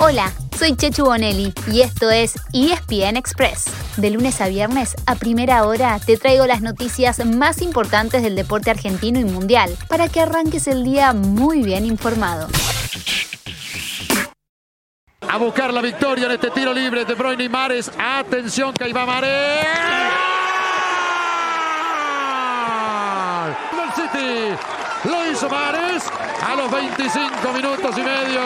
Hola, 0.00 0.30
soy 0.56 0.76
Chechu 0.76 1.06
Bonelli 1.06 1.52
y 1.72 1.80
esto 1.80 2.08
es 2.08 2.36
ESPN 2.52 3.16
Express. 3.16 3.64
De 3.96 4.10
lunes 4.10 4.40
a 4.40 4.46
viernes, 4.46 4.94
a 5.06 5.16
primera 5.16 5.64
hora, 5.64 5.98
te 5.98 6.16
traigo 6.16 6.46
las 6.46 6.62
noticias 6.62 7.26
más 7.26 7.60
importantes 7.62 8.22
del 8.22 8.36
deporte 8.36 8.70
argentino 8.70 9.18
y 9.18 9.24
mundial 9.24 9.76
para 9.88 10.08
que 10.08 10.20
arranques 10.20 10.68
el 10.68 10.84
día 10.84 11.12
muy 11.14 11.62
bien 11.62 11.84
informado. 11.84 12.46
A 15.28 15.36
buscar 15.36 15.74
la 15.74 15.82
victoria 15.82 16.26
en 16.26 16.32
este 16.32 16.52
tiro 16.52 16.72
libre 16.72 17.04
de 17.04 17.14
Bruyne 17.14 17.42
y 17.42 17.48
Mares. 17.48 17.90
Atención 17.98 18.72
que 18.74 18.94
Mares. 18.94 19.66
¡Gol 23.72 23.90
City! 23.96 24.87
Lo 25.04 25.30
hizo 25.30 25.48
Mares 25.48 26.04
a 26.44 26.54
los 26.56 26.70
25 26.70 27.52
minutos 27.54 27.96
y 27.96 28.00
medio 28.02 28.40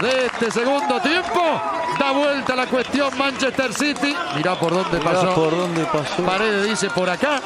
de 0.00 0.26
este 0.26 0.50
segundo 0.50 1.00
tiempo. 1.00 1.60
Da 1.98 2.12
vuelta 2.12 2.56
la 2.56 2.66
cuestión 2.66 3.16
Manchester 3.18 3.72
City. 3.74 4.14
Mirá 4.36 4.58
por 4.58 4.72
dónde 4.72 4.98
Mirá 4.98 5.12
pasó. 5.12 5.34
por 5.34 5.50
dónde 5.56 5.84
pasó. 5.84 6.22
Paredes 6.24 6.68
dice 6.70 6.88
por 6.90 7.08
acá. 7.10 7.40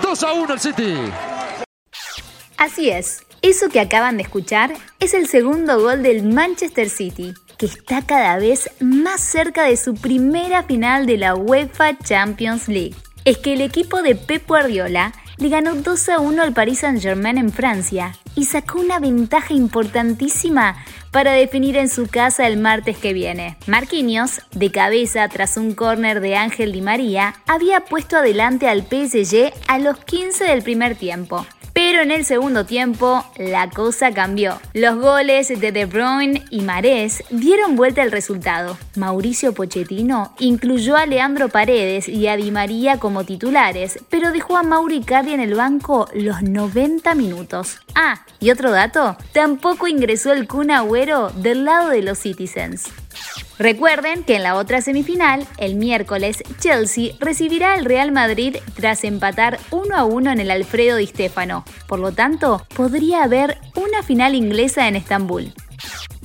2 0.00 0.22
a 0.22 0.32
1 0.32 0.54
el 0.54 0.60
City. 0.60 0.94
Así 2.56 2.88
es, 2.90 3.24
eso 3.42 3.68
que 3.68 3.80
acaban 3.80 4.16
de 4.16 4.22
escuchar 4.24 4.72
es 5.00 5.14
el 5.14 5.28
segundo 5.28 5.80
gol 5.80 6.02
del 6.02 6.22
Manchester 6.24 6.88
City, 6.90 7.34
que 7.56 7.66
está 7.66 8.02
cada 8.02 8.36
vez 8.38 8.70
más 8.80 9.20
cerca 9.20 9.64
de 9.64 9.76
su 9.76 9.94
primera 9.94 10.62
final 10.64 11.06
de 11.06 11.18
la 11.18 11.34
UEFA 11.34 11.98
Champions 11.98 12.68
League. 12.68 12.94
Es 13.24 13.38
que 13.38 13.52
el 13.54 13.60
equipo 13.60 14.02
de 14.02 14.14
Pep 14.14 14.46
Guardiola 14.48 15.12
le 15.38 15.48
ganó 15.48 15.74
2 15.74 16.08
a 16.08 16.20
1 16.20 16.42
al 16.42 16.52
Paris 16.52 16.80
Saint-Germain 16.80 17.38
en 17.38 17.52
Francia 17.52 18.12
y 18.34 18.44
sacó 18.44 18.80
una 18.80 18.98
ventaja 18.98 19.54
importantísima 19.54 20.76
para 21.10 21.32
definir 21.32 21.76
en 21.76 21.88
su 21.88 22.06
casa 22.06 22.46
el 22.46 22.58
martes 22.58 22.98
que 22.98 23.12
viene. 23.12 23.56
Marquinhos, 23.66 24.42
de 24.52 24.70
cabeza 24.70 25.28
tras 25.28 25.56
un 25.56 25.74
córner 25.74 26.20
de 26.20 26.36
Ángel 26.36 26.72
Di 26.72 26.82
María, 26.82 27.34
había 27.46 27.80
puesto 27.80 28.16
adelante 28.16 28.68
al 28.68 28.82
PSG 28.82 29.52
a 29.66 29.78
los 29.78 29.98
15 29.98 30.44
del 30.44 30.62
primer 30.62 30.96
tiempo. 30.96 31.46
Pero 31.80 32.02
en 32.02 32.10
el 32.10 32.24
segundo 32.24 32.66
tiempo 32.66 33.24
la 33.36 33.70
cosa 33.70 34.10
cambió. 34.10 34.60
Los 34.74 34.96
goles 34.96 35.46
de 35.60 35.70
De 35.70 35.86
Bruyne 35.86 36.44
y 36.50 36.62
Marés 36.62 37.22
dieron 37.30 37.76
vuelta 37.76 38.02
al 38.02 38.10
resultado. 38.10 38.76
Mauricio 38.96 39.54
Pochettino 39.54 40.34
incluyó 40.40 40.96
a 40.96 41.06
Leandro 41.06 41.48
Paredes 41.48 42.08
y 42.08 42.26
a 42.26 42.36
Di 42.36 42.50
María 42.50 42.98
como 42.98 43.22
titulares, 43.22 44.00
pero 44.10 44.32
dejó 44.32 44.56
a 44.56 44.64
Mauri 44.64 45.02
Cardi 45.02 45.34
en 45.34 45.40
el 45.40 45.54
banco 45.54 46.08
los 46.14 46.42
90 46.42 47.14
minutos. 47.14 47.78
Ah, 47.94 48.24
y 48.40 48.50
otro 48.50 48.72
dato, 48.72 49.16
tampoco 49.32 49.86
ingresó 49.86 50.32
el 50.32 50.48
Kun 50.48 50.72
Agüero 50.72 51.30
del 51.30 51.64
lado 51.64 51.90
de 51.90 52.02
los 52.02 52.18
Citizens. 52.18 52.90
Recuerden 53.58 54.22
que 54.22 54.36
en 54.36 54.44
la 54.44 54.54
otra 54.54 54.80
semifinal, 54.80 55.46
el 55.58 55.74
miércoles, 55.74 56.44
Chelsea 56.60 57.14
recibirá 57.18 57.74
al 57.74 57.84
Real 57.84 58.12
Madrid 58.12 58.56
tras 58.74 59.02
empatar 59.02 59.58
1 59.72 59.96
a 59.96 60.04
1 60.04 60.30
en 60.30 60.40
el 60.40 60.50
Alfredo 60.52 60.96
Di 60.96 61.06
Stéfano. 61.08 61.64
Por 61.88 61.98
lo 61.98 62.12
tanto, 62.12 62.64
podría 62.76 63.24
haber 63.24 63.58
una 63.74 64.04
final 64.04 64.36
inglesa 64.36 64.86
en 64.86 64.94
Estambul. 64.94 65.52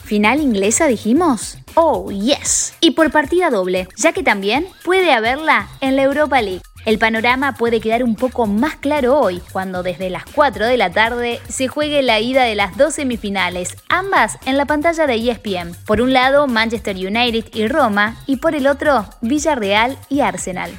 ¿Final 0.04 0.42
inglesa 0.42 0.86
dijimos? 0.86 1.58
Oh, 1.74 2.12
yes. 2.12 2.76
Y 2.82 2.92
por 2.92 3.10
partida 3.12 3.50
doble, 3.50 3.88
ya 3.98 4.12
que 4.12 4.22
también 4.22 4.68
puede 4.84 5.12
haberla 5.12 5.70
en 5.82 5.96
la 5.96 6.04
Europa 6.04 6.40
League. 6.40 6.62
El 6.86 7.00
panorama 7.00 7.54
puede 7.54 7.80
quedar 7.80 8.04
un 8.04 8.16
poco 8.16 8.46
más 8.46 8.76
claro 8.76 9.18
hoy, 9.18 9.42
cuando 9.54 9.84
desde 9.84 10.10
las 10.10 10.26
4 10.26 10.66
de 10.66 10.76
la 10.76 10.92
tarde 10.92 11.40
se 11.48 11.70
juegue 11.70 12.02
la 12.02 12.20
ida 12.20 12.44
de 12.44 12.56
las 12.56 12.76
dos 12.76 12.96
semifinales, 12.96 13.78
ambas 13.88 14.38
en 14.46 14.58
la 14.58 14.66
pantalla 14.66 15.08
de 15.08 15.16
ESPN. 15.16 15.76
Por 15.86 16.02
un 16.02 16.12
lado, 16.12 16.46
Manchester 16.48 16.98
United 16.98 17.46
y 17.54 17.68
Roma, 17.70 18.18
y 18.26 18.36
por 18.36 18.54
el 18.54 18.68
otro, 18.68 19.06
Villarreal 19.22 19.98
y 20.10 20.20
Arsenal. 20.20 20.72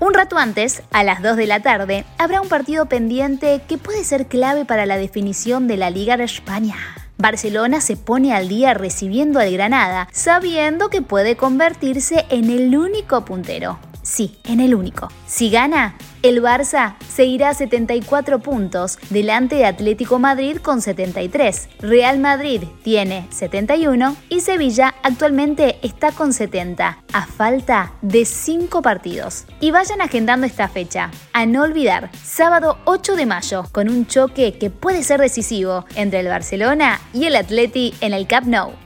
Un 0.00 0.12
rato 0.12 0.36
antes, 0.36 0.82
a 0.90 1.02
las 1.02 1.22
2 1.22 1.36
de 1.38 1.46
la 1.46 1.60
tarde, 1.60 2.04
habrá 2.18 2.42
un 2.42 2.48
partido 2.48 2.86
pendiente 2.86 3.62
que 3.66 3.78
puede 3.78 4.04
ser 4.04 4.26
clave 4.26 4.66
para 4.66 4.84
la 4.84 4.98
definición 4.98 5.66
de 5.66 5.78
la 5.78 5.88
Liga 5.88 6.18
de 6.18 6.24
España. 6.24 6.76
Barcelona 7.16 7.80
se 7.80 7.96
pone 7.96 8.34
al 8.34 8.48
día 8.48 8.74
recibiendo 8.74 9.40
al 9.40 9.50
Granada, 9.50 10.08
sabiendo 10.12 10.90
que 10.90 11.00
puede 11.00 11.36
convertirse 11.36 12.26
en 12.28 12.50
el 12.50 12.76
único 12.76 13.24
puntero. 13.24 13.78
Sí, 14.12 14.36
en 14.44 14.60
el 14.60 14.74
único. 14.74 15.08
Si 15.26 15.48
gana, 15.48 15.96
el 16.22 16.42
Barça 16.42 16.96
seguirá 17.08 17.48
a 17.48 17.54
74 17.54 18.40
puntos, 18.40 18.98
delante 19.08 19.56
de 19.56 19.64
Atlético 19.64 20.18
Madrid 20.18 20.58
con 20.58 20.82
73. 20.82 21.70
Real 21.78 22.18
Madrid 22.18 22.64
tiene 22.82 23.26
71 23.30 24.14
y 24.28 24.40
Sevilla 24.40 24.94
actualmente 25.02 25.78
está 25.80 26.12
con 26.12 26.34
70, 26.34 27.04
a 27.10 27.26
falta 27.26 27.94
de 28.02 28.26
5 28.26 28.82
partidos. 28.82 29.46
Y 29.60 29.70
vayan 29.70 30.02
agendando 30.02 30.46
esta 30.46 30.68
fecha. 30.68 31.10
A 31.32 31.46
no 31.46 31.62
olvidar, 31.62 32.10
sábado 32.22 32.76
8 32.84 33.16
de 33.16 33.24
mayo, 33.24 33.64
con 33.72 33.88
un 33.88 34.06
choque 34.06 34.58
que 34.58 34.68
puede 34.68 35.04
ser 35.04 35.22
decisivo 35.22 35.86
entre 35.94 36.20
el 36.20 36.28
Barcelona 36.28 37.00
y 37.14 37.24
el 37.24 37.36
Atleti 37.36 37.94
en 38.02 38.12
el 38.12 38.26
Camp 38.26 38.46
Nou. 38.46 38.81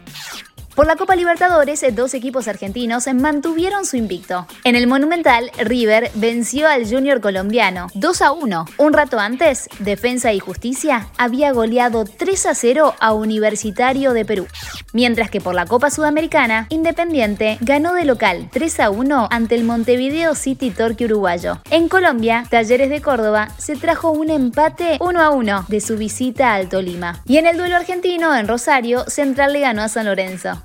Por 0.77 0.87
la 0.87 0.97
Copa 0.97 1.17
Libertadores, 1.17 1.83
dos 1.95 2.13
equipos 2.13 2.49
argentinos 2.49 3.07
mantuvieron 3.15 3.87
su 3.87 3.97
invicto. 3.97 4.47
En 4.63 4.77
el 4.77 4.87
Monumental, 4.87 5.51
River 5.59 6.11
venció 6.17 6.69
al 6.69 6.87
Junior 6.87 7.23
colombiano 7.23 7.87
2 7.95 8.21
a 8.21 8.33
1. 8.33 8.67
Un 8.77 8.93
rato 8.93 9.19
antes, 9.19 9.71
Defensa 9.79 10.35
y 10.35 10.39
Justicia 10.39 11.09
había 11.17 11.53
goleado 11.53 12.05
3 12.05 12.45
a 12.45 12.55
0 12.55 12.95
a 13.01 13.15
Universitario 13.15 14.13
de 14.13 14.27
Perú. 14.27 14.47
Mientras 14.93 15.31
que 15.31 15.41
por 15.41 15.55
la 15.55 15.65
Copa 15.65 15.89
Sudamericana, 15.89 16.67
Independiente 16.69 17.57
ganó 17.63 17.95
de 17.95 18.05
local 18.05 18.51
3 18.53 18.81
a 18.81 18.91
1 18.91 19.29
ante 19.31 19.55
el 19.55 19.65
Montevideo 19.65 20.35
City 20.35 20.69
Torque 20.69 21.07
uruguayo. 21.07 21.63
En 21.71 21.89
Colombia, 21.89 22.45
Talleres 22.51 22.91
de 22.91 23.01
Córdoba 23.01 23.49
se 23.57 23.77
trajo 23.77 24.11
un 24.11 24.29
empate 24.29 24.99
1 25.01 25.23
a 25.23 25.31
1 25.31 25.65
de 25.69 25.81
su 25.81 25.97
visita 25.97 26.53
al 26.53 26.69
Tolima. 26.69 27.23
Y 27.27 27.39
en 27.39 27.47
el 27.47 27.57
duelo 27.57 27.77
argentino, 27.77 28.37
en 28.37 28.47
Rosario, 28.47 29.09
Central 29.09 29.55
le 29.55 29.61
ganó 29.61 29.81
a 29.81 29.89
San 29.89 30.05
Lorenzo. 30.05 30.63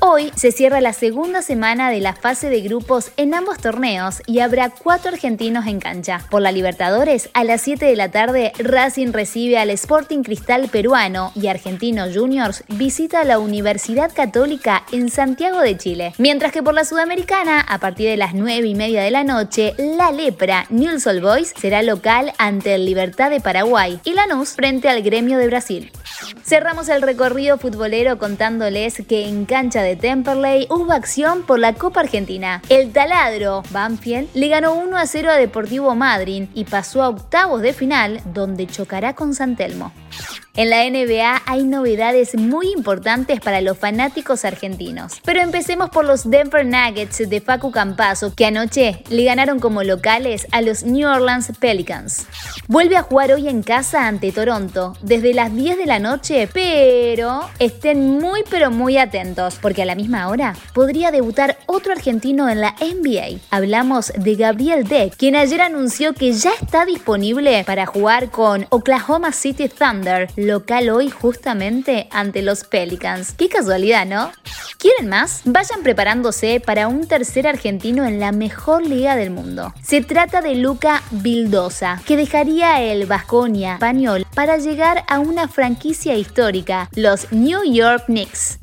Hoy 0.00 0.30
se 0.36 0.52
cierra 0.52 0.80
la 0.80 0.92
segunda 0.92 1.40
semana 1.40 1.90
de 1.90 2.00
la 2.00 2.14
fase 2.14 2.50
de 2.50 2.60
grupos 2.60 3.10
en 3.16 3.32
ambos 3.34 3.58
torneos 3.58 4.22
y 4.26 4.40
habrá 4.40 4.70
cuatro 4.70 5.12
argentinos 5.12 5.66
en 5.66 5.80
cancha. 5.80 6.20
Por 6.30 6.42
la 6.42 6.52
Libertadores, 6.52 7.30
a 7.32 7.44
las 7.44 7.62
7 7.62 7.86
de 7.86 7.96
la 7.96 8.10
tarde, 8.10 8.52
Racing 8.58 9.12
recibe 9.12 9.58
al 9.58 9.70
Sporting 9.70 10.22
Cristal 10.22 10.68
peruano 10.68 11.32
y 11.34 11.46
Argentinos 11.46 12.14
Juniors 12.14 12.64
visita 12.68 13.20
a 13.20 13.24
la 13.24 13.38
Universidad 13.38 14.12
Católica 14.12 14.84
en 14.92 15.08
Santiago 15.08 15.60
de 15.60 15.76
Chile. 15.78 16.12
Mientras 16.18 16.52
que 16.52 16.62
por 16.62 16.74
la 16.74 16.84
Sudamericana, 16.84 17.60
a 17.60 17.78
partir 17.78 18.08
de 18.08 18.16
las 18.16 18.34
9 18.34 18.66
y 18.66 18.74
media 18.74 19.02
de 19.02 19.10
la 19.10 19.24
noche, 19.24 19.74
la 19.78 20.12
Lepra 20.12 20.66
Newell's 20.70 21.20
Boys 21.20 21.54
será 21.58 21.82
local 21.82 22.32
ante 22.38 22.74
el 22.74 22.84
Libertad 22.84 23.30
de 23.30 23.40
Paraguay 23.40 24.00
y 24.04 24.12
Lanús 24.12 24.50
frente 24.50 24.88
al 24.88 25.02
Gremio 25.02 25.38
de 25.38 25.46
Brasil. 25.46 25.92
Cerramos 26.44 26.88
el 26.88 27.02
recorrido 27.02 27.58
futbolero 27.58 28.18
contándoles 28.18 29.02
que 29.08 29.26
en 29.28 29.44
cancha 29.44 29.82
de 29.82 29.96
Temperley 29.96 30.66
hubo 30.70 30.92
acción 30.92 31.42
por 31.42 31.58
la 31.58 31.74
Copa 31.74 32.00
Argentina. 32.00 32.62
El 32.68 32.92
taladro, 32.92 33.62
Banfield, 33.70 34.28
le 34.34 34.48
ganó 34.48 34.74
1 34.74 34.96
a 34.96 35.06
0 35.06 35.30
a 35.30 35.36
Deportivo 35.36 35.94
Madryn 35.94 36.50
y 36.54 36.64
pasó 36.64 37.02
a 37.02 37.08
octavos 37.08 37.62
de 37.62 37.72
final 37.72 38.20
donde 38.32 38.66
chocará 38.66 39.14
con 39.14 39.34
San 39.34 39.56
Telmo. 39.56 39.92
En 40.56 40.70
la 40.70 40.88
NBA 40.88 41.42
hay 41.46 41.64
novedades 41.64 42.36
muy 42.36 42.70
importantes 42.70 43.40
para 43.40 43.60
los 43.60 43.76
fanáticos 43.76 44.44
argentinos. 44.44 45.14
Pero 45.24 45.40
empecemos 45.40 45.90
por 45.90 46.04
los 46.04 46.30
Denver 46.30 46.64
Nuggets 46.64 47.28
de 47.28 47.40
Facu 47.40 47.72
Campazo, 47.72 48.32
que 48.36 48.46
anoche 48.46 49.02
le 49.08 49.24
ganaron 49.24 49.58
como 49.58 49.82
locales 49.82 50.46
a 50.52 50.60
los 50.60 50.84
New 50.84 51.08
Orleans 51.08 51.50
Pelicans. 51.58 52.28
Vuelve 52.68 52.96
a 52.96 53.02
jugar 53.02 53.32
hoy 53.32 53.48
en 53.48 53.64
casa 53.64 54.06
ante 54.06 54.30
Toronto 54.30 54.96
desde 55.02 55.34
las 55.34 55.52
10 55.52 55.76
de 55.76 55.86
la 55.86 55.98
noche, 55.98 56.48
pero 56.52 57.40
estén 57.58 58.20
muy 58.20 58.44
pero 58.48 58.70
muy 58.70 58.96
atentos, 58.96 59.58
porque 59.60 59.82
a 59.82 59.86
la 59.86 59.96
misma 59.96 60.28
hora 60.28 60.54
podría 60.72 61.10
debutar 61.10 61.58
otro 61.66 61.90
argentino 61.90 62.48
en 62.48 62.60
la 62.60 62.76
NBA. 62.80 63.40
Hablamos 63.50 64.12
de 64.16 64.36
Gabriel 64.36 64.86
Deck, 64.86 65.16
quien 65.16 65.34
ayer 65.34 65.60
anunció 65.62 66.14
que 66.14 66.32
ya 66.32 66.52
está 66.62 66.86
disponible 66.86 67.64
para 67.64 67.86
jugar 67.86 68.30
con 68.30 68.66
Oklahoma 68.70 69.32
City 69.32 69.68
Thunder, 69.68 70.28
local 70.46 70.88
hoy 70.90 71.10
justamente 71.10 72.08
ante 72.10 72.42
los 72.42 72.64
Pelicans. 72.64 73.32
Qué 73.32 73.48
casualidad, 73.48 74.06
¿no? 74.06 74.30
¿Quieren 74.78 75.08
más? 75.08 75.42
Vayan 75.44 75.82
preparándose 75.82 76.60
para 76.60 76.88
un 76.88 77.06
tercer 77.08 77.46
argentino 77.46 78.04
en 78.04 78.20
la 78.20 78.32
mejor 78.32 78.84
liga 78.86 79.16
del 79.16 79.30
mundo. 79.30 79.72
Se 79.82 80.02
trata 80.02 80.42
de 80.42 80.54
Luca 80.56 81.02
Vildosa, 81.10 82.02
que 82.06 82.16
dejaría 82.16 82.82
el 82.82 83.06
Vasconia 83.06 83.74
español 83.74 84.26
para 84.34 84.58
llegar 84.58 85.04
a 85.08 85.20
una 85.20 85.48
franquicia 85.48 86.14
histórica, 86.16 86.88
los 86.94 87.32
New 87.32 87.64
York 87.64 88.04
Knicks. 88.06 88.58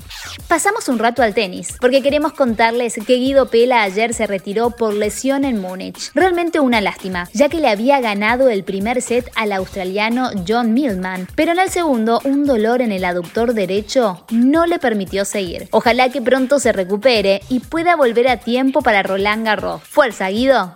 Pasamos 0.48 0.88
un 0.90 1.00
rato 1.00 1.24
al 1.24 1.34
tenis, 1.34 1.76
porque 1.80 2.02
queremos 2.02 2.34
contarles 2.34 3.00
que 3.06 3.16
Guido 3.16 3.50
Pela 3.50 3.82
ayer 3.82 4.14
se 4.14 4.28
retiró 4.28 4.72
por 4.72 4.94
lesión 4.94 5.46
en 5.46 5.60
Múnich. 5.60 6.12
Realmente 6.14 6.60
una 6.60 6.82
lástima, 6.82 7.28
ya 7.34 7.50
que 7.50 7.60
le 7.60 7.70
había 7.70 8.00
ganado 8.00 8.50
el 8.50 8.64
primer 8.64 9.02
set 9.02 9.32
al 9.36 9.52
australiano 9.52 10.30
John 10.48 10.74
Millman 10.74 11.12
pero 11.36 11.54
en 11.54 11.60
el 11.60 11.71
segundo 11.72 12.20
un 12.26 12.46
dolor 12.46 12.82
en 12.82 12.92
el 12.92 13.06
aductor 13.06 13.54
derecho 13.54 14.26
no 14.30 14.66
le 14.66 14.78
permitió 14.78 15.24
seguir. 15.24 15.70
Ojalá 15.72 16.10
que 16.10 16.22
pronto 16.22 16.60
se 16.60 16.74
recupere 16.74 17.42
y 17.50 17.62
pueda 17.62 17.96
volver 17.96 18.28
a 18.28 18.38
tiempo 18.38 18.82
para 18.82 19.04
Roland 19.04 19.46
Garros. 19.46 19.82
¿Fuerza, 19.84 20.28
Guido? 20.30 20.74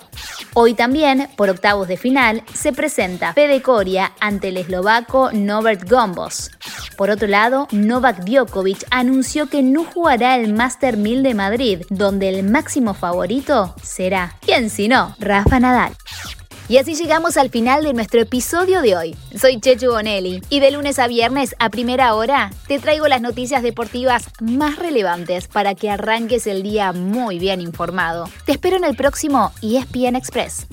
Hoy 0.53 0.73
también, 0.73 1.27
por 1.35 1.49
octavos 1.49 1.89
de 1.89 1.97
final, 1.97 2.43
se 2.53 2.71
presenta 2.71 3.33
Fede 3.33 3.61
Coria 3.61 4.13
ante 4.21 4.47
el 4.47 4.57
eslovaco 4.57 5.31
Norbert 5.33 5.89
Gombos. 5.89 6.51
Por 6.95 7.09
otro 7.09 7.27
lado, 7.27 7.67
Novak 7.71 8.23
Djokovic 8.23 8.85
anunció 8.89 9.47
que 9.47 9.61
no 9.61 9.83
jugará 9.83 10.37
el 10.37 10.53
Master 10.53 10.95
1000 10.95 11.23
de 11.23 11.33
Madrid, 11.33 11.81
donde 11.89 12.29
el 12.29 12.43
máximo 12.43 12.93
favorito 12.93 13.75
será, 13.83 14.37
¿quién 14.39 14.69
si 14.69 14.87
no? 14.87 15.13
Rafa 15.19 15.59
Nadal. 15.59 15.91
Y 16.67 16.77
así 16.77 16.95
llegamos 16.95 17.37
al 17.37 17.49
final 17.49 17.83
de 17.83 17.93
nuestro 17.93 18.21
episodio 18.21 18.81
de 18.81 18.97
hoy. 18.97 19.15
Soy 19.39 19.59
Chechu 19.59 19.91
Bonelli 19.91 20.41
y 20.49 20.59
de 20.59 20.71
lunes 20.71 20.97
a 20.97 21.07
viernes 21.07 21.55
a 21.59 21.69
primera 21.69 22.15
hora 22.15 22.51
te 22.67 22.79
traigo 22.79 23.07
las 23.07 23.21
noticias 23.21 23.61
deportivas 23.61 24.29
más 24.41 24.79
relevantes 24.79 25.47
para 25.47 25.75
que 25.75 25.91
arranques 25.91 26.47
el 26.47 26.63
día 26.63 26.91
muy 26.91 27.37
bien 27.37 27.61
informado. 27.61 28.27
Te 28.45 28.53
espero 28.53 28.77
en 28.77 28.83
el 28.83 28.95
próximo 28.95 29.51
ESPN 29.61 30.15
Express. 30.15 30.65